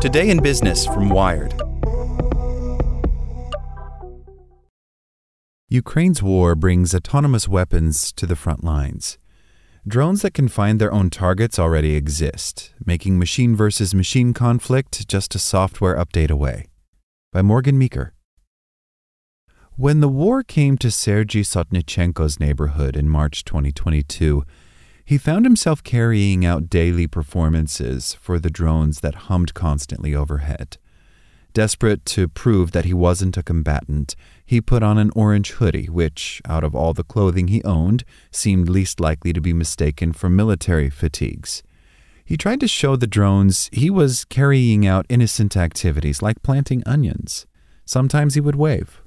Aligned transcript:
Today 0.00 0.30
in 0.30 0.42
Business 0.42 0.86
from 0.86 1.08
Wired. 1.08 1.54
Ukraine's 5.68 6.22
war 6.22 6.54
brings 6.54 6.94
autonomous 6.94 7.48
weapons 7.48 8.12
to 8.12 8.26
the 8.26 8.36
front 8.36 8.62
lines. 8.62 9.18
Drones 9.86 10.22
that 10.22 10.34
can 10.34 10.48
find 10.48 10.80
their 10.80 10.92
own 10.92 11.10
targets 11.10 11.58
already 11.58 11.94
exist, 11.94 12.74
making 12.84 13.18
machine 13.18 13.56
versus 13.56 13.94
machine 13.94 14.32
conflict 14.34 15.08
just 15.08 15.34
a 15.34 15.38
software 15.38 15.96
update 15.96 16.30
away. 16.30 16.66
By 17.32 17.42
Morgan 17.42 17.78
Meaker. 17.78 18.14
When 19.76 20.00
the 20.00 20.08
war 20.08 20.42
came 20.42 20.76
to 20.78 20.90
Sergei 20.90 21.40
Sotnichenko's 21.40 22.38
neighborhood 22.38 22.94
in 22.94 23.08
March 23.08 23.42
2022, 23.44 24.44
he 25.12 25.18
found 25.18 25.44
himself 25.44 25.84
carrying 25.84 26.42
out 26.42 26.70
daily 26.70 27.06
performances 27.06 28.14
for 28.14 28.38
the 28.38 28.48
drones 28.48 29.00
that 29.00 29.26
hummed 29.28 29.52
constantly 29.52 30.14
overhead. 30.14 30.78
Desperate 31.52 32.06
to 32.06 32.26
prove 32.28 32.72
that 32.72 32.86
he 32.86 32.94
wasn't 32.94 33.36
a 33.36 33.42
combatant, 33.42 34.16
he 34.46 34.58
put 34.58 34.82
on 34.82 34.96
an 34.96 35.10
orange 35.14 35.50
hoodie, 35.50 35.90
which, 35.90 36.40
out 36.48 36.64
of 36.64 36.74
all 36.74 36.94
the 36.94 37.04
clothing 37.04 37.48
he 37.48 37.62
owned, 37.62 38.04
seemed 38.30 38.70
least 38.70 39.00
likely 39.00 39.34
to 39.34 39.40
be 39.42 39.52
mistaken 39.52 40.14
for 40.14 40.30
military 40.30 40.88
fatigues. 40.88 41.62
He 42.24 42.38
tried 42.38 42.60
to 42.60 42.66
show 42.66 42.96
the 42.96 43.06
drones 43.06 43.68
he 43.70 43.90
was 43.90 44.24
carrying 44.24 44.86
out 44.86 45.04
innocent 45.10 45.58
activities 45.58 46.22
like 46.22 46.42
planting 46.42 46.82
onions. 46.86 47.44
Sometimes 47.84 48.32
he 48.32 48.40
would 48.40 48.56
wave. 48.56 49.02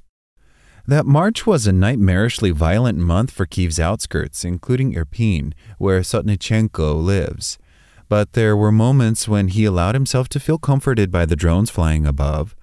That 0.88 1.08
March 1.08 1.48
was 1.48 1.66
a 1.66 1.72
nightmarishly 1.72 2.52
violent 2.52 3.00
month 3.00 3.32
for 3.32 3.48
Kiev's 3.48 3.80
outskirts, 3.80 4.46
including 4.46 4.94
Irpin, 4.94 5.54
where 5.80 6.02
Sotnichenko 6.02 7.04
lives. 7.04 7.58
But 8.08 8.34
there 8.34 8.56
were 8.56 8.72
moments 8.72 9.28
when 9.28 9.48
he 9.48 9.66
allowed 9.66 9.96
himself 9.96 10.30
to 10.30 10.40
feel 10.40 10.60
comforted 10.60 11.12
by 11.12 11.26
the 11.26 11.36
drones 11.36 11.72
flying 11.72 12.06
above. 12.06 12.56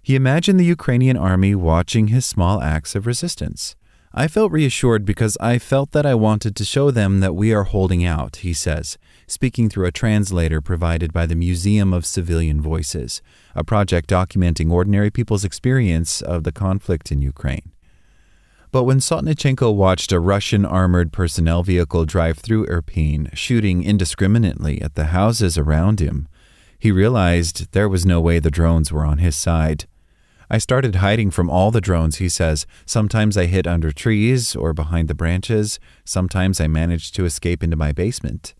He 0.00 0.14
imagined 0.14 0.60
the 0.60 0.64
Ukrainian 0.64 1.16
army 1.16 1.56
watching 1.56 2.06
his 2.06 2.24
small 2.24 2.62
acts 2.62 2.94
of 2.94 3.04
resistance. 3.04 3.74
I 4.14 4.28
felt 4.28 4.52
reassured 4.52 5.04
because 5.04 5.36
I 5.40 5.58
felt 5.58 5.90
that 5.90 6.06
I 6.06 6.14
wanted 6.14 6.54
to 6.54 6.64
show 6.64 6.92
them 6.92 7.18
that 7.18 7.34
we 7.34 7.52
are 7.52 7.64
holding 7.64 8.04
out, 8.04 8.36
he 8.36 8.52
says, 8.52 8.96
speaking 9.26 9.68
through 9.68 9.86
a 9.86 9.92
translator 9.92 10.60
provided 10.60 11.12
by 11.12 11.26
the 11.26 11.34
Museum 11.34 11.92
of 11.92 12.06
Civilian 12.06 12.60
Voices, 12.60 13.22
a 13.54 13.64
project 13.64 14.08
documenting 14.08 14.70
ordinary 14.70 15.10
people's 15.10 15.44
experience 15.44 16.22
of 16.22 16.44
the 16.44 16.52
conflict 16.52 17.10
in 17.10 17.22
Ukraine. 17.22 17.72
But 18.72 18.84
when 18.84 18.98
Sotnichenko 18.98 19.74
watched 19.74 20.12
a 20.12 20.20
Russian 20.20 20.64
armored 20.64 21.12
personnel 21.12 21.62
vehicle 21.62 22.04
drive 22.04 22.38
through 22.38 22.66
Irpin, 22.66 23.34
shooting 23.34 23.82
indiscriminately 23.82 24.82
at 24.82 24.96
the 24.96 25.06
houses 25.06 25.56
around 25.56 26.00
him, 26.00 26.28
he 26.78 26.92
realized 26.92 27.72
there 27.72 27.88
was 27.88 28.04
no 28.04 28.20
way 28.20 28.38
the 28.38 28.50
drones 28.50 28.92
were 28.92 29.04
on 29.04 29.18
his 29.18 29.36
side. 29.36 29.86
I 30.48 30.58
started 30.58 30.96
hiding 30.96 31.30
from 31.30 31.50
all 31.50 31.70
the 31.70 31.80
drones, 31.80 32.16
he 32.16 32.28
says. 32.28 32.66
Sometimes 32.84 33.36
I 33.36 33.46
hid 33.46 33.66
under 33.66 33.90
trees 33.90 34.54
or 34.54 34.72
behind 34.72 35.08
the 35.08 35.14
branches. 35.14 35.80
Sometimes 36.04 36.60
I 36.60 36.68
managed 36.68 37.14
to 37.16 37.24
escape 37.24 37.64
into 37.64 37.76
my 37.76 37.92
basement. 37.92 38.54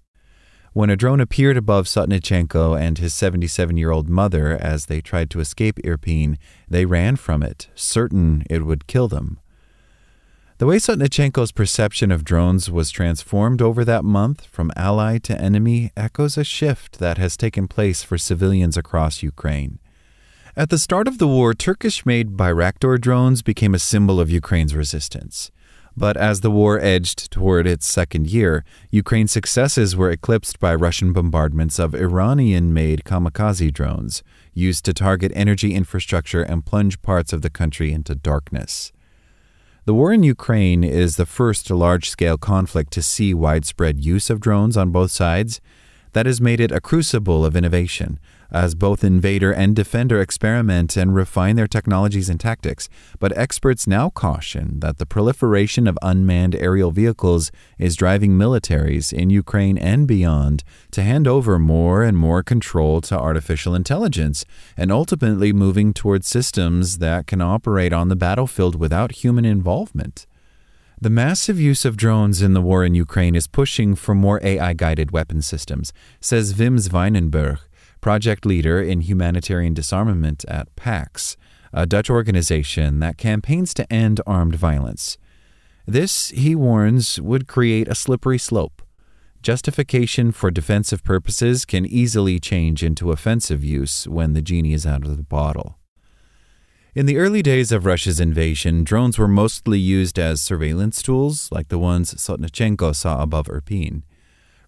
When 0.76 0.90
a 0.90 0.94
drone 0.96 1.22
appeared 1.22 1.56
above 1.56 1.86
Sotnichenko 1.86 2.78
and 2.78 2.98
his 2.98 3.14
77 3.14 3.78
year 3.78 3.90
old 3.90 4.10
mother 4.10 4.58
as 4.60 4.84
they 4.84 5.00
tried 5.00 5.30
to 5.30 5.40
escape 5.40 5.76
Irpin, 5.82 6.36
they 6.68 6.84
ran 6.84 7.16
from 7.16 7.42
it, 7.42 7.68
certain 7.74 8.44
it 8.50 8.66
would 8.66 8.86
kill 8.86 9.08
them. 9.08 9.40
The 10.58 10.66
way 10.66 10.76
Sotnichenko's 10.76 11.50
perception 11.50 12.12
of 12.12 12.24
drones 12.24 12.70
was 12.70 12.90
transformed 12.90 13.62
over 13.62 13.86
that 13.86 14.04
month 14.04 14.44
from 14.44 14.70
ally 14.76 15.16
to 15.20 15.40
enemy 15.40 15.92
echoes 15.96 16.36
a 16.36 16.44
shift 16.44 16.98
that 16.98 17.16
has 17.16 17.38
taken 17.38 17.68
place 17.68 18.02
for 18.02 18.18
civilians 18.18 18.76
across 18.76 19.22
Ukraine. 19.22 19.78
At 20.54 20.68
the 20.68 20.78
start 20.78 21.08
of 21.08 21.16
the 21.16 21.26
war, 21.26 21.54
Turkish 21.54 22.04
made 22.04 22.36
Bayraktar 22.36 23.00
drones 23.00 23.40
became 23.40 23.74
a 23.74 23.78
symbol 23.78 24.20
of 24.20 24.28
Ukraine's 24.28 24.74
resistance. 24.74 25.50
But 25.96 26.18
as 26.18 26.40
the 26.40 26.50
war 26.50 26.78
edged 26.78 27.30
toward 27.30 27.66
its 27.66 27.86
second 27.86 28.26
year, 28.26 28.64
Ukraine's 28.90 29.32
successes 29.32 29.96
were 29.96 30.10
eclipsed 30.10 30.60
by 30.60 30.74
Russian 30.74 31.14
bombardments 31.14 31.78
of 31.78 31.94
Iranian 31.94 32.74
made 32.74 33.04
kamikaze 33.04 33.72
drones, 33.72 34.22
used 34.52 34.84
to 34.84 34.92
target 34.92 35.32
energy 35.34 35.74
infrastructure 35.74 36.42
and 36.42 36.66
plunge 36.66 37.00
parts 37.00 37.32
of 37.32 37.40
the 37.40 37.48
country 37.48 37.92
into 37.92 38.14
darkness. 38.14 38.92
The 39.86 39.94
war 39.94 40.12
in 40.12 40.22
Ukraine 40.22 40.84
is 40.84 41.16
the 41.16 41.24
first 41.24 41.70
large 41.70 42.10
scale 42.10 42.36
conflict 42.36 42.92
to 42.92 43.02
see 43.02 43.32
widespread 43.32 44.04
use 44.04 44.28
of 44.28 44.40
drones 44.40 44.76
on 44.76 44.90
both 44.90 45.12
sides. 45.12 45.60
That 46.12 46.26
has 46.26 46.40
made 46.40 46.60
it 46.60 46.72
a 46.72 46.80
crucible 46.80 47.44
of 47.44 47.56
innovation, 47.56 48.18
as 48.50 48.74
both 48.74 49.04
invader 49.04 49.52
and 49.52 49.74
defender 49.74 50.20
experiment 50.20 50.96
and 50.96 51.14
refine 51.14 51.56
their 51.56 51.66
technologies 51.66 52.28
and 52.28 52.38
tactics. 52.38 52.88
But 53.18 53.36
experts 53.36 53.86
now 53.86 54.10
caution 54.10 54.80
that 54.80 54.98
the 54.98 55.06
proliferation 55.06 55.86
of 55.86 55.98
unmanned 56.02 56.54
aerial 56.54 56.90
vehicles 56.90 57.50
is 57.78 57.96
driving 57.96 58.32
militaries 58.32 59.12
in 59.12 59.30
Ukraine 59.30 59.78
and 59.78 60.06
beyond 60.06 60.62
to 60.92 61.02
hand 61.02 61.26
over 61.26 61.58
more 61.58 62.02
and 62.02 62.16
more 62.16 62.42
control 62.42 63.00
to 63.02 63.18
artificial 63.18 63.74
intelligence, 63.74 64.44
and 64.76 64.92
ultimately 64.92 65.52
moving 65.52 65.92
towards 65.92 66.26
systems 66.26 66.98
that 66.98 67.26
can 67.26 67.40
operate 67.40 67.92
on 67.92 68.08
the 68.08 68.16
battlefield 68.16 68.74
without 68.76 69.22
human 69.22 69.44
involvement. 69.44 70.26
The 70.98 71.10
massive 71.10 71.60
use 71.60 71.84
of 71.84 71.98
drones 71.98 72.40
in 72.40 72.54
the 72.54 72.62
war 72.62 72.82
in 72.82 72.94
Ukraine 72.94 73.34
is 73.34 73.46
pushing 73.46 73.94
for 73.94 74.14
more 74.14 74.40
AI 74.42 74.72
guided 74.72 75.10
weapon 75.10 75.42
systems, 75.42 75.92
says 76.22 76.54
Wim 76.54 76.78
Zwijnenburg, 76.78 77.58
project 78.00 78.46
leader 78.46 78.80
in 78.80 79.00
humanitarian 79.00 79.74
disarmament 79.74 80.44
at 80.48 80.74
PAX, 80.76 81.36
a 81.72 81.86
Dutch 81.86 82.08
organization 82.08 83.00
that 83.00 83.18
campaigns 83.18 83.74
to 83.74 83.92
end 83.92 84.20
armed 84.26 84.54
violence. 84.54 85.18
This, 85.86 86.30
he 86.30 86.54
warns, 86.54 87.20
would 87.20 87.46
create 87.46 87.88
a 87.88 87.94
slippery 87.94 88.38
slope. 88.38 88.82
Justification 89.42 90.32
for 90.32 90.50
defensive 90.50 91.04
purposes 91.04 91.64
can 91.64 91.86
easily 91.86 92.40
change 92.40 92.82
into 92.82 93.12
offensive 93.12 93.62
use 93.62 94.08
when 94.08 94.32
the 94.32 94.42
genie 94.42 94.72
is 94.72 94.86
out 94.86 95.04
of 95.04 95.16
the 95.16 95.22
bottle. 95.22 95.78
In 96.96 97.06
the 97.06 97.18
early 97.18 97.42
days 97.42 97.72
of 97.72 97.84
Russia's 97.84 98.18
invasion, 98.18 98.82
drones 98.82 99.18
were 99.18 99.28
mostly 99.28 99.78
used 99.78 100.18
as 100.18 100.40
surveillance 100.40 101.02
tools, 101.02 101.48
like 101.52 101.68
the 101.68 101.78
ones 101.78 102.14
Sotnichenko 102.14 102.96
saw 102.96 103.22
above 103.22 103.46
Irpin. 103.48 104.02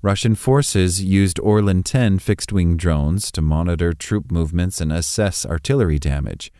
Russian 0.00 0.36
forces 0.36 1.03
used 1.03 1.41
Orlan 1.41 1.82
10 1.82 2.20
fixed 2.20 2.53
wing 2.53 2.76
drones 2.76 3.32
to 3.32 3.42
monitor 3.42 3.92
troop 3.92 4.31
movements 4.31 4.81
and 4.81 4.92
assess 4.92 5.44
artillery 5.44 5.98
damage. 5.98 6.53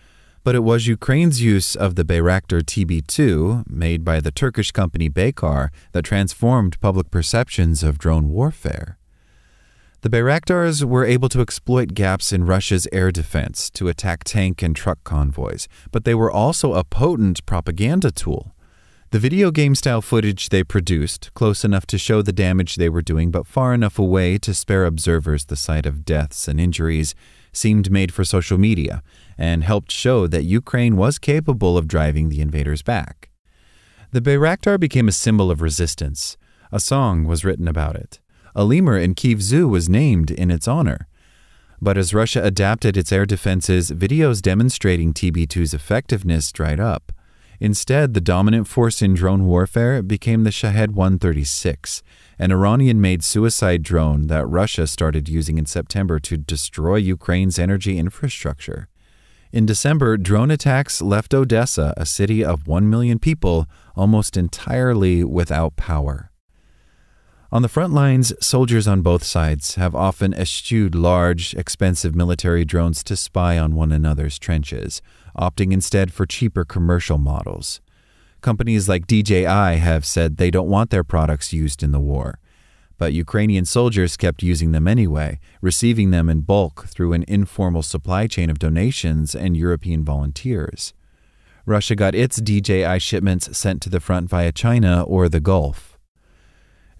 But 0.43 0.57
it 0.57 0.65
was 0.65 0.89
Ukraine's 0.89 1.41
use 1.41 1.77
of 1.77 1.95
the 1.95 2.05
Bayraktar 2.05 2.63
TB 2.63 3.07
2, 3.07 3.65
made 3.69 4.05
by 4.05 4.19
the 4.21 4.33
Turkish 4.33 4.73
company 4.73 5.09
Baykar, 5.09 5.69
that 5.93 6.03
transformed 6.03 6.81
public 6.81 7.13
perceptions 7.13 7.85
of 7.85 7.99
drone 7.99 8.29
warfare. 8.29 8.99
The 10.01 10.11
Bayraktars 10.11 10.83
were 10.83 11.05
able 11.05 11.29
to 11.29 11.41
exploit 11.41 11.95
gaps 11.95 12.33
in 12.33 12.45
Russia's 12.47 12.89
air 12.93 13.13
defense 13.13 13.71
to 13.71 13.89
attack 13.89 14.25
tank 14.25 14.63
and 14.63 14.75
truck 14.75 14.99
convoys, 15.05 15.69
but 15.93 16.05
they 16.05 16.15
were 16.15 16.31
also 16.31 16.75
a 16.75 16.83
potent 16.83 17.47
propaganda 17.47 18.11
tool. 18.11 18.53
The 19.11 19.19
video 19.19 19.51
game 19.51 19.75
style 19.75 20.03
footage 20.03 20.51
they 20.51 20.63
produced, 20.63 21.33
close 21.33 21.65
enough 21.65 21.87
to 21.87 21.97
show 21.97 22.21
the 22.21 22.31
damage 22.31 22.77
they 22.77 22.91
were 22.91 23.01
doing, 23.01 23.31
but 23.31 23.47
far 23.47 23.73
enough 23.73 23.99
away 23.99 24.37
to 24.37 24.53
spare 24.53 24.85
observers 24.85 25.47
the 25.47 25.57
sight 25.57 25.87
of 25.87 26.05
deaths 26.05 26.47
and 26.47 26.61
injuries, 26.61 27.15
seemed 27.51 27.91
made 27.91 28.13
for 28.13 28.23
social 28.23 28.59
media 28.59 29.03
and 29.39 29.65
helped 29.65 29.91
show 29.91 30.27
that 30.27 30.45
Ukraine 30.45 30.95
was 30.95 31.19
capable 31.19 31.79
of 31.79 31.89
driving 31.89 32.29
the 32.29 32.43
invaders 32.43 32.83
back. 32.83 33.31
The 34.11 34.21
Bayraktar 34.21 34.79
became 34.79 35.09
a 35.09 35.13
symbol 35.13 35.51
of 35.51 35.63
resistance. 35.63 36.37
A 36.71 36.79
song 36.79 37.25
was 37.25 37.47
written 37.47 37.67
about 37.67 37.97
it. 37.97 38.21
A 38.55 38.63
lemur 38.63 38.99
in 38.99 39.15
Kiev 39.15 39.41
Zoo 39.41 39.69
was 39.69 39.89
named 39.89 40.31
in 40.31 40.51
its 40.51 40.69
honor. 40.69 41.09
But 41.81 41.97
as 41.97 42.13
Russia 42.13 42.45
adapted 42.45 42.95
its 42.95 43.11
air 43.11 43.25
defenses, 43.25 43.91
videos 43.91 44.43
demonstrating 44.43 45.15
TB 45.15 45.47
2's 45.47 45.73
effectiveness 45.73 46.53
dried 46.53 46.79
up. 46.79 47.11
Instead, 47.61 48.15
the 48.15 48.21
dominant 48.21 48.69
force 48.69 49.03
in 49.03 49.15
drone 49.15 49.45
warfare 49.45 50.01
became 50.01 50.45
the 50.45 50.53
Shahed 50.53 50.93
136, 50.93 52.03
an 52.39 52.53
Iranian 52.53 53.01
made 53.01 53.25
suicide 53.25 53.83
drone 53.83 54.29
that 54.29 54.47
Russia 54.47 54.87
started 54.87 55.29
using 55.29 55.59
in 55.59 55.67
September 55.67 56.21
to 56.21 56.37
destroy 56.37 56.97
Ukraine's 56.97 57.59
energy 57.59 57.99
infrastructure. 57.99 58.89
In 59.51 59.67
December, 59.67 60.17
drone 60.17 60.51
attacks 60.51 61.03
left 61.03 61.35
Odessa, 61.35 61.95
a 61.97 62.07
city 62.07 62.45
of 62.45 62.69
1 62.69 62.89
million 62.89 63.19
people, 63.19 63.67
almost 63.97 64.37
entirely 64.37 65.25
without 65.25 65.75
power. 65.75 66.31
On 67.51 67.63
the 67.63 67.69
front 67.69 67.95
lines, 67.95 68.35
soldiers 68.45 68.87
on 68.87 69.01
both 69.01 69.25
sides 69.25 69.77
have 69.77 69.95
often 69.95 70.35
eschewed 70.35 70.95
large, 70.95 71.55
expensive 71.55 72.15
military 72.15 72.67
drones 72.67 73.03
to 73.05 73.17
spy 73.17 73.59
on 73.59 73.75
one 73.75 73.91
another's 73.91 74.39
trenches, 74.39 75.01
opting 75.39 75.73
instead 75.73 76.13
for 76.13 76.27
cheaper 76.27 76.65
commercial 76.65 77.19
models. 77.19 77.81
Companies 78.41 78.89
like 78.89 79.07
DJI 79.07 79.45
have 79.45 80.05
said 80.05 80.37
they 80.37 80.51
don't 80.51 80.69
want 80.69 80.91
their 80.91 81.05
products 81.05 81.53
used 81.53 81.83
in 81.83 81.93
the 81.93 82.01
war. 82.01 82.39
but 82.99 83.13
Ukrainian 83.13 83.65
soldiers 83.65 84.17
kept 84.17 84.43
using 84.43 84.73
them 84.73 84.89
anyway, 84.89 85.39
receiving 85.63 86.11
them 86.11 86.29
in 86.29 86.41
bulk 86.41 86.87
through 86.89 87.13
an 87.13 87.25
informal 87.29 87.83
supply 87.83 88.27
chain 88.27 88.51
of 88.51 88.59
donations 88.59 89.35
and 89.35 89.57
European 89.57 90.05
volunteers. 90.05 90.93
Russia 91.65 91.95
got 91.95 92.15
its 92.15 92.41
DJI 92.41 92.99
shipments 92.99 93.57
sent 93.57 93.81
to 93.83 93.91
the 93.91 94.01
front 94.01 94.29
via 94.29 94.51
China 94.51 95.03
or 95.05 95.29
the 95.29 95.41
Gulf. 95.41 95.97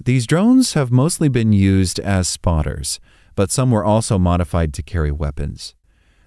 These 0.03 0.27
drones 0.27 0.75
have 0.75 0.93
mostly 0.93 1.29
been 1.29 1.53
used 1.53 1.99
as 1.99 2.29
spotters, 2.29 3.01
but 3.35 3.51
some 3.51 3.73
were 3.73 3.85
also 3.85 4.19
modified 4.19 4.73
to 4.75 4.83
carry 4.83 5.11
weapons. 5.11 5.75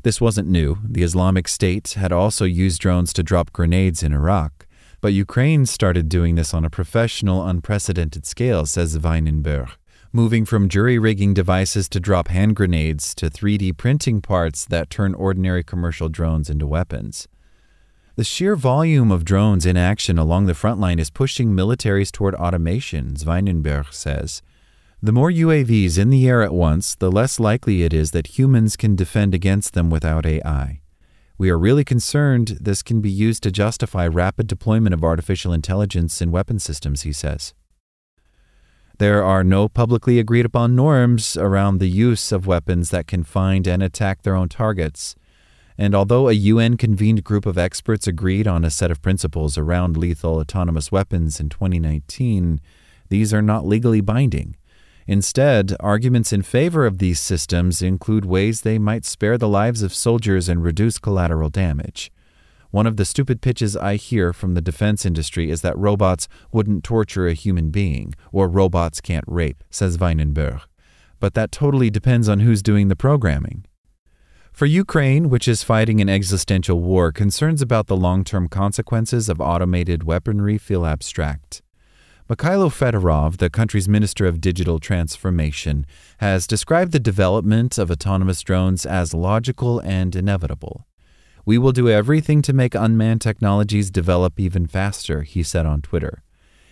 This 0.04 0.20
wasn't 0.20 0.48
new. 0.48 0.80
The 0.84 1.04
Islamic 1.04 1.48
State 1.48 1.92
had 1.92 2.12
also 2.12 2.44
used 2.44 2.82
drones 2.82 3.14
to 3.14 3.22
drop 3.22 3.54
grenades 3.54 4.02
in 4.02 4.14
Iraq, 4.14 4.66
but 5.00 5.14
Ukraine 5.14 5.68
started 5.68 6.10
doing 6.10 6.34
this 6.36 6.56
on 6.56 6.66
a 6.66 6.72
professional, 6.72 7.46
unprecedented 7.46 8.26
scale, 8.26 8.66
says 8.66 8.98
Zwijnenburg, 8.98 9.70
moving 10.12 10.44
from 10.44 10.70
jury 10.70 10.98
rigging 10.98 11.36
devices 11.36 11.88
to 11.90 12.00
drop 12.00 12.30
hand 12.30 12.56
grenades 12.56 13.14
to 13.14 13.30
3D 13.30 13.78
printing 13.78 14.22
parts 14.22 14.66
that 14.66 14.90
turn 14.90 15.14
ordinary 15.14 15.64
commercial 15.64 16.10
drones 16.10 16.50
into 16.50 16.66
weapons. 16.66 17.28
The 18.16 18.24
sheer 18.24 18.56
volume 18.56 19.12
of 19.12 19.24
drones 19.24 19.68
in 19.68 19.78
action 19.78 20.18
along 20.18 20.48
the 20.48 20.56
front 20.56 20.80
line 20.80 20.98
is 20.98 21.12
pushing 21.12 21.50
militaries 21.50 22.12
toward 22.12 22.34
automation, 22.36 23.14
Zwijnenburg 23.14 23.94
says. 23.94 24.42
The 25.04 25.12
more 25.12 25.32
UAVs 25.32 25.98
in 25.98 26.12
the 26.12 26.28
air 26.28 26.44
at 26.44 26.54
once, 26.54 26.94
the 26.94 27.12
less 27.12 27.40
likely 27.40 27.82
it 27.82 27.92
is 27.92 28.12
that 28.12 28.38
humans 28.38 28.78
can 28.78 28.96
defend 28.96 29.34
against 29.34 29.74
them 29.74 29.90
without 29.90 30.28
AI. 30.28 30.82
We 31.40 31.50
are 31.50 31.58
really 31.58 31.84
concerned 31.84 32.60
this 32.62 32.84
can 32.84 33.02
be 33.02 33.10
used 33.10 33.42
to 33.42 33.52
justify 33.52 34.06
rapid 34.06 34.46
deployment 34.46 34.94
of 34.94 35.04
artificial 35.04 35.54
intelligence 35.54 36.22
in 36.22 36.30
weapon 36.30 36.60
systems, 36.60 37.02
he 37.02 37.14
says. 37.14 37.56
There 39.00 39.24
are 39.24 39.44
no 39.44 39.68
publicly 39.68 40.20
agreed 40.20 40.46
upon 40.46 40.76
norms 40.76 41.36
around 41.36 41.80
the 41.80 41.90
use 41.90 42.32
of 42.32 42.46
weapons 42.46 42.92
that 42.92 43.08
can 43.08 43.24
find 43.24 43.66
and 43.66 43.82
attack 43.82 44.22
their 44.22 44.36
own 44.36 44.50
targets. 44.50 45.16
And 45.80 45.96
although 45.96 46.30
a 46.30 46.34
UN 46.34 46.78
convened 46.78 47.24
group 47.24 47.48
of 47.48 47.58
experts 47.58 48.06
agreed 48.06 48.48
on 48.48 48.64
a 48.64 48.70
set 48.70 48.92
of 48.92 49.02
principles 49.02 49.58
around 49.58 49.98
lethal 49.98 50.36
autonomous 50.36 50.92
weapons 50.92 51.40
in 51.40 51.50
2019, 51.50 52.62
these 53.10 53.34
are 53.34 53.42
not 53.42 53.66
legally 53.66 54.02
binding. 54.02 54.58
Instead, 55.12 55.76
arguments 55.82 56.32
in 56.32 56.42
favor 56.42 56.86
of 56.86 57.00
these 57.00 57.20
systems 57.20 57.82
include 57.82 58.24
ways 58.24 58.62
they 58.62 58.80
might 58.80 59.04
spare 59.04 59.38
the 59.38 59.46
lives 59.46 59.84
of 59.84 59.94
soldiers 59.94 60.48
and 60.48 60.64
reduce 60.64 60.98
collateral 60.98 61.50
damage. 61.50 62.10
One 62.70 62.88
of 62.88 62.96
the 62.96 63.04
stupid 63.04 63.42
pitches 63.42 63.76
I 63.76 63.98
hear 63.98 64.32
from 64.32 64.54
the 64.54 64.62
defense 64.62 65.06
industry 65.06 65.52
is 65.52 65.64
that 65.64 65.78
robots 65.78 66.30
wouldn't 66.54 66.86
torture 66.86 67.28
a 67.28 67.34
human 67.34 67.72
being, 67.72 68.14
or 68.32 68.48
robots 68.48 69.02
can't 69.02 69.26
rape, 69.28 69.66
says 69.70 69.98
Zwijnenburg. 69.98 70.62
But 71.20 71.34
that 71.34 71.52
totally 71.52 71.90
depends 71.90 72.30
on 72.30 72.40
who's 72.40 72.64
doing 72.64 72.88
the 72.88 72.96
programming. 72.96 73.66
For 74.54 74.66
Ukraine, 74.66 75.28
which 75.28 75.46
is 75.46 75.62
fighting 75.62 76.00
an 76.00 76.08
existential 76.08 76.80
war, 76.80 77.12
concerns 77.12 77.62
about 77.62 77.88
the 77.88 77.98
long 77.98 78.24
term 78.24 78.48
consequences 78.48 79.28
of 79.28 79.42
automated 79.42 80.06
weaponry 80.06 80.58
feel 80.58 80.86
abstract. 80.86 81.62
Mykhailo 82.32 82.72
Fedorov, 82.72 83.40
the 83.40 83.50
country's 83.50 83.90
Minister 83.90 84.26
of 84.26 84.40
Digital 84.40 84.80
Transformation, 84.80 85.86
has 86.20 86.48
described 86.48 86.94
the 86.94 87.00
development 87.00 87.78
of 87.78 87.92
autonomous 87.92 88.42
drones 88.42 88.86
as 88.86 89.14
logical 89.14 89.80
and 89.80 90.16
inevitable. 90.16 90.88
We 91.46 91.58
will 91.58 91.74
do 91.74 91.90
everything 91.90 92.42
to 92.44 92.54
make 92.54 92.74
unmanned 92.74 93.20
technologies 93.20 93.92
develop 93.92 94.40
even 94.40 94.66
faster, 94.66 95.24
he 95.24 95.44
said 95.44 95.66
on 95.66 95.82
Twitter. 95.82 96.24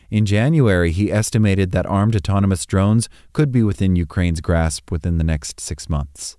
In 0.10 0.26
January, 0.26 0.94
he 0.94 1.12
estimated 1.12 1.74
that 1.74 1.86
armed 1.86 2.16
autonomous 2.16 2.66
drones 2.66 3.10
could 3.34 3.52
be 3.52 3.62
within 3.62 3.98
Ukraine's 3.98 4.40
grasp 4.40 4.90
within 4.90 5.18
the 5.18 5.26
next 5.26 5.60
six 5.60 5.90
months. 5.90 6.38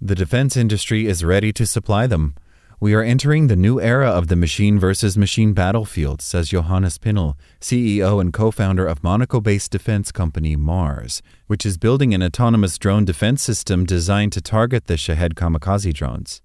The 0.00 0.16
defense 0.16 0.56
industry 0.56 1.06
is 1.06 1.24
ready 1.24 1.52
to 1.52 1.64
supply 1.64 2.08
them. 2.08 2.34
We 2.80 2.94
are 2.94 3.02
entering 3.02 3.48
the 3.48 3.56
new 3.56 3.80
era 3.80 4.08
of 4.08 4.28
the 4.28 4.36
machine 4.36 4.78
versus 4.78 5.18
machine 5.18 5.52
battlefield, 5.52 6.22
says 6.22 6.50
Johannes 6.50 6.96
Pinl, 6.96 7.34
CEO 7.60 8.20
and 8.20 8.32
co 8.32 8.52
founder 8.52 8.86
of 8.86 9.02
Monaco 9.02 9.40
based 9.40 9.72
defense 9.72 10.12
company 10.12 10.54
Mars, 10.54 11.20
which 11.48 11.66
is 11.66 11.76
building 11.76 12.14
an 12.14 12.22
autonomous 12.22 12.78
drone 12.78 13.04
defense 13.04 13.42
system 13.42 13.84
designed 13.84 14.32
to 14.34 14.40
target 14.40 14.86
the 14.86 14.96
Shahed 14.96 15.34
kamikaze 15.34 15.92
drones. 15.92 16.40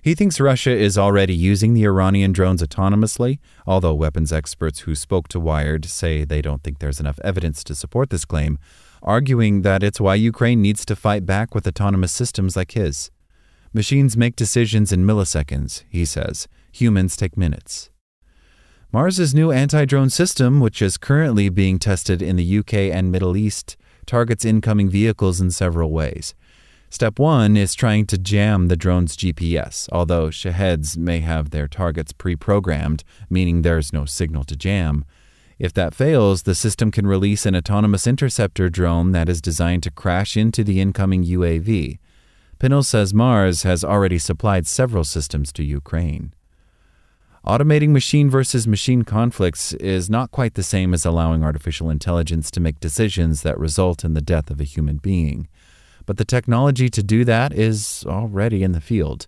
He 0.00 0.14
thinks 0.14 0.40
Russia 0.40 0.70
is 0.70 0.96
already 0.96 1.34
using 1.34 1.74
the 1.74 1.84
Iranian 1.84 2.32
drones 2.32 2.62
autonomously, 2.62 3.38
although 3.66 3.92
weapons 3.92 4.32
experts 4.32 4.80
who 4.80 4.94
spoke 4.94 5.28
to 5.28 5.38
Wired 5.38 5.84
say 5.84 6.24
they 6.24 6.40
don't 6.40 6.62
think 6.62 6.78
there's 6.78 7.00
enough 7.00 7.20
evidence 7.22 7.62
to 7.64 7.74
support 7.74 8.08
this 8.08 8.24
claim, 8.24 8.58
arguing 9.02 9.60
that 9.60 9.82
it's 9.82 10.00
why 10.00 10.14
Ukraine 10.14 10.62
needs 10.62 10.86
to 10.86 10.96
fight 10.96 11.26
back 11.26 11.54
with 11.54 11.66
autonomous 11.66 12.12
systems 12.12 12.56
like 12.56 12.72
his. 12.72 13.10
Machines 13.72 14.16
make 14.16 14.34
decisions 14.34 14.90
in 14.90 15.06
milliseconds, 15.06 15.84
he 15.88 16.04
says. 16.04 16.48
Humans 16.72 17.16
take 17.16 17.36
minutes. 17.36 17.90
Mars's 18.92 19.32
new 19.32 19.52
anti 19.52 19.84
drone 19.84 20.10
system, 20.10 20.58
which 20.58 20.82
is 20.82 20.98
currently 20.98 21.48
being 21.48 21.78
tested 21.78 22.20
in 22.20 22.34
the 22.34 22.58
UK 22.58 22.74
and 22.74 23.12
Middle 23.12 23.36
East, 23.36 23.76
targets 24.06 24.44
incoming 24.44 24.90
vehicles 24.90 25.40
in 25.40 25.52
several 25.52 25.92
ways. 25.92 26.34
Step 26.88 27.20
one 27.20 27.56
is 27.56 27.76
trying 27.76 28.04
to 28.06 28.18
jam 28.18 28.66
the 28.66 28.76
drone's 28.76 29.16
GPS, 29.16 29.88
although 29.92 30.30
Shaheds 30.30 30.96
may 30.96 31.20
have 31.20 31.50
their 31.50 31.68
targets 31.68 32.12
pre 32.12 32.34
programmed, 32.34 33.04
meaning 33.28 33.62
there's 33.62 33.92
no 33.92 34.04
signal 34.04 34.42
to 34.42 34.56
jam. 34.56 35.04
If 35.60 35.72
that 35.74 35.94
fails, 35.94 36.42
the 36.42 36.56
system 36.56 36.90
can 36.90 37.06
release 37.06 37.46
an 37.46 37.54
autonomous 37.54 38.08
interceptor 38.08 38.68
drone 38.68 39.12
that 39.12 39.28
is 39.28 39.40
designed 39.40 39.84
to 39.84 39.92
crash 39.92 40.36
into 40.36 40.64
the 40.64 40.80
incoming 40.80 41.24
UAV. 41.24 42.00
Pinl 42.60 42.84
says 42.84 43.14
Mars 43.14 43.62
has 43.62 43.82
already 43.82 44.18
supplied 44.18 44.66
several 44.66 45.02
systems 45.02 45.50
to 45.54 45.64
Ukraine. 45.64 46.34
Automating 47.46 47.88
machine 47.88 48.28
versus 48.28 48.68
machine 48.68 49.02
conflicts 49.02 49.72
is 49.72 50.10
not 50.10 50.30
quite 50.30 50.52
the 50.52 50.62
same 50.62 50.92
as 50.92 51.06
allowing 51.06 51.42
artificial 51.42 51.88
intelligence 51.88 52.50
to 52.50 52.60
make 52.60 52.78
decisions 52.78 53.40
that 53.40 53.58
result 53.58 54.04
in 54.04 54.12
the 54.12 54.20
death 54.20 54.50
of 54.50 54.60
a 54.60 54.64
human 54.64 54.98
being. 54.98 55.48
But 56.04 56.18
the 56.18 56.24
technology 56.26 56.90
to 56.90 57.02
do 57.02 57.24
that 57.24 57.54
is 57.54 58.04
already 58.06 58.62
in 58.62 58.72
the 58.72 58.80
field. 58.82 59.26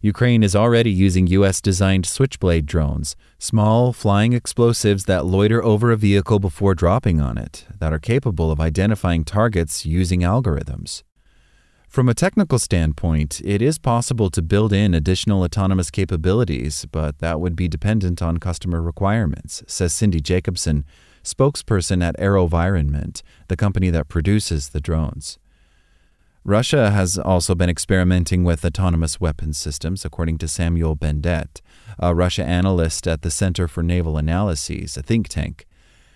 Ukraine 0.00 0.42
is 0.42 0.56
already 0.56 0.90
using 0.90 1.26
U.S. 1.26 1.60
designed 1.60 2.06
switchblade 2.06 2.64
drones, 2.64 3.16
small 3.38 3.92
flying 3.92 4.32
explosives 4.32 5.04
that 5.04 5.26
loiter 5.26 5.62
over 5.62 5.92
a 5.92 5.96
vehicle 5.96 6.38
before 6.38 6.74
dropping 6.74 7.20
on 7.20 7.36
it, 7.36 7.66
that 7.78 7.92
are 7.92 7.98
capable 7.98 8.50
of 8.50 8.60
identifying 8.60 9.24
targets 9.24 9.84
using 9.84 10.20
algorithms. 10.22 11.02
From 11.92 12.08
a 12.08 12.14
technical 12.14 12.58
standpoint, 12.58 13.42
it 13.44 13.60
is 13.60 13.76
possible 13.76 14.30
to 14.30 14.40
build 14.40 14.72
in 14.72 14.94
additional 14.94 15.42
autonomous 15.42 15.90
capabilities, 15.90 16.86
but 16.90 17.18
that 17.18 17.38
would 17.38 17.54
be 17.54 17.68
dependent 17.68 18.22
on 18.22 18.38
customer 18.38 18.80
requirements, 18.80 19.62
says 19.66 19.92
Cindy 19.92 20.18
Jacobson, 20.18 20.86
spokesperson 21.22 22.02
at 22.02 22.18
AeroVironment, 22.18 23.20
the 23.48 23.58
company 23.58 23.90
that 23.90 24.08
produces 24.08 24.70
the 24.70 24.80
drones. 24.80 25.38
Russia 26.44 26.92
has 26.92 27.18
also 27.18 27.54
been 27.54 27.68
experimenting 27.68 28.42
with 28.42 28.64
autonomous 28.64 29.20
weapons 29.20 29.58
systems, 29.58 30.02
according 30.02 30.38
to 30.38 30.48
Samuel 30.48 30.96
Bendett, 30.96 31.60
a 31.98 32.14
Russia 32.14 32.42
analyst 32.42 33.06
at 33.06 33.20
the 33.20 33.30
Center 33.30 33.68
for 33.68 33.82
Naval 33.82 34.16
Analyses, 34.16 34.96
a 34.96 35.02
think 35.02 35.28
tank. 35.28 35.66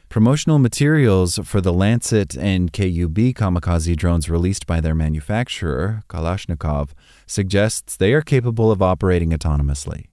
Promotional 0.09 0.59
materials 0.59 1.39
for 1.45 1.61
the 1.61 1.73
Lancet 1.73 2.37
and 2.37 2.73
KUB 2.73 3.35
kamikaze 3.35 3.97
drones 3.97 4.31
released 4.31 4.67
by 4.67 4.81
their 4.81 4.95
manufacturer, 4.95 6.05
Kalashnikov, 6.09 6.91
suggests 7.27 7.97
they 7.97 8.13
are 8.15 8.23
capable 8.23 8.71
of 8.71 8.81
operating 8.81 9.31
autonomously. 9.31 10.07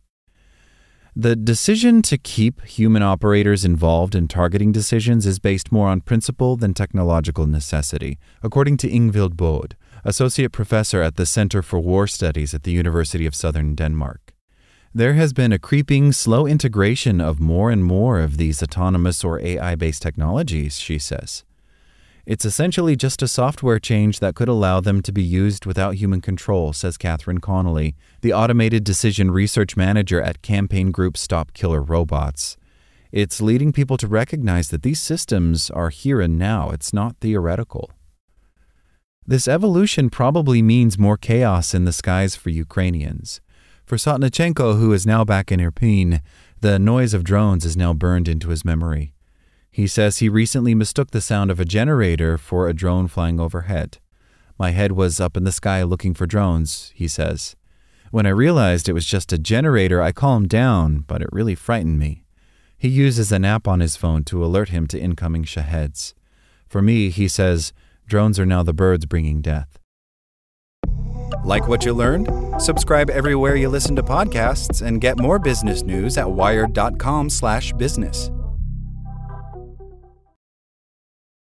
The 1.16 1.36
decision 1.36 2.02
to 2.04 2.18
keep 2.18 2.64
human 2.64 3.04
operators 3.04 3.64
involved 3.64 4.16
in 4.16 4.28
targeting 4.28 4.72
decisions 4.72 5.28
is 5.28 5.38
based 5.38 5.72
more 5.72 5.88
on 5.88 6.02
principle 6.02 6.58
than 6.58 6.74
technological 6.74 7.46
necessity, 7.46 8.18
according 8.42 8.78
to 8.78 8.90
Ingvild 8.90 9.38
Bode, 9.38 9.76
associate 10.04 10.52
professor 10.52 11.04
at 11.04 11.16
the 11.16 11.28
Center 11.28 11.62
for 11.62 11.80
War 11.80 12.08
Studies 12.08 12.56
at 12.56 12.64
the 12.64 12.72
University 12.72 13.28
of 13.28 13.36
Southern 13.36 13.76
Denmark. 13.76 14.33
There 14.96 15.16
has 15.16 15.34
been 15.34 15.52
a 15.52 15.58
creeping, 15.58 16.12
slow 16.12 16.46
integration 16.46 17.20
of 17.20 17.40
more 17.40 17.72
and 17.72 17.84
more 17.84 18.20
of 18.20 18.38
these 18.38 18.62
autonomous 18.62 19.24
or 19.24 19.40
AI 19.40 19.74
based 19.74 20.04
technologies, 20.04 20.78
she 20.78 21.00
says. 21.00 21.44
It's 22.28 22.46
essentially 22.46 22.96
just 22.96 23.24
a 23.24 23.28
software 23.28 23.80
change 23.80 24.20
that 24.20 24.36
could 24.36 24.48
allow 24.48 24.82
them 24.82 25.02
to 25.02 25.12
be 25.12 25.24
used 25.24 25.66
without 25.66 25.96
human 25.96 26.22
control, 26.22 26.74
says 26.74 26.96
Catherine 26.96 27.40
Connolly, 27.40 27.96
the 28.22 28.34
automated 28.34 28.84
decision 28.84 29.32
research 29.32 29.76
manager 29.76 30.22
at 30.22 30.44
campaign 30.44 30.92
group 30.92 31.18
Stop 31.18 31.54
Killer 31.54 31.82
Robots. 31.82 32.56
It's 33.12 33.42
leading 33.42 33.74
people 33.74 33.98
to 33.98 34.08
recognize 34.08 34.70
that 34.70 34.84
these 34.84 35.02
systems 35.02 35.72
are 35.72 35.90
here 35.90 36.22
and 36.22 36.38
now, 36.38 36.70
it's 36.70 36.94
not 36.94 37.18
theoretical. 37.20 37.90
This 39.26 39.48
evolution 39.48 40.12
probably 40.12 40.62
means 40.62 41.00
more 41.00 41.18
chaos 41.18 41.74
in 41.74 41.86
the 41.86 41.94
skies 41.94 42.36
for 42.36 42.52
Ukrainians. 42.52 43.42
For 43.86 43.98
Sotnichenko, 43.98 44.80
who 44.80 44.94
is 44.94 45.06
now 45.06 45.26
back 45.26 45.52
in 45.52 45.60
Irpin, 45.60 46.22
the 46.62 46.80
noise 46.80 47.14
of 47.14 47.24
drones 47.24 47.66
is 47.66 47.76
now 47.76 47.94
burned 47.94 48.30
into 48.30 48.50
his 48.50 48.64
memory. 48.64 49.14
He 49.70 49.88
says 49.88 50.18
he 50.18 50.30
recently 50.30 50.74
mistook 50.74 51.12
the 51.12 51.20
sound 51.20 51.52
of 51.52 51.60
a 51.60 51.66
generator 51.66 52.38
for 52.38 52.70
a 52.70 52.74
drone 52.74 53.08
flying 53.08 53.40
overhead. 53.40 53.98
My 54.58 54.72
head 54.72 54.94
was 54.94 55.20
up 55.20 55.36
in 55.36 55.44
the 55.44 55.52
sky 55.52 55.84
looking 55.84 56.14
for 56.14 56.26
drones, 56.26 56.94
he 56.96 57.08
says. 57.08 57.56
When 58.12 58.26
I 58.26 58.30
realized 58.30 58.88
it 58.88 58.94
was 58.94 59.06
just 59.06 59.34
a 59.34 59.38
generator, 59.38 60.02
I 60.02 60.12
calmed 60.12 60.50
down, 60.50 61.00
but 61.00 61.22
it 61.22 61.30
really 61.34 61.56
frightened 61.56 62.00
me. 62.00 62.24
He 62.78 62.88
uses 62.88 63.32
an 63.32 63.44
app 63.44 63.68
on 63.68 63.80
his 63.80 63.98
phone 63.98 64.24
to 64.26 64.46
alert 64.46 64.70
him 64.70 64.88
to 64.88 65.00
incoming 65.00 65.44
shaheds. 65.44 66.14
For 66.70 66.82
me, 66.82 67.10
he 67.10 67.28
says, 67.28 67.74
drones 68.06 68.40
are 68.40 68.46
now 68.46 68.64
the 68.64 68.74
birds 68.74 69.06
bringing 69.06 69.42
death. 69.42 69.80
Like 71.44 71.68
what 71.68 71.84
you 71.84 71.94
learned? 71.94 72.30
Subscribe 72.58 73.10
everywhere 73.10 73.58
you 73.58 73.68
listen 73.68 73.98
to 73.98 74.04
podcasts 74.04 74.82
and 74.82 75.02
get 75.02 75.20
more 75.20 75.40
business 75.40 75.84
news 75.84 76.18
at 76.18 76.32
wired.com/business. 76.32 78.32